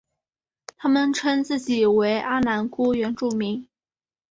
[0.77, 3.69] 他们称自己为阿男姑原住民。